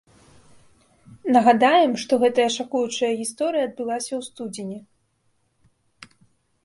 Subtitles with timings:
[1.35, 4.83] Нагадаем, што гэтая шакуючая гісторыя адбылася ў студзені.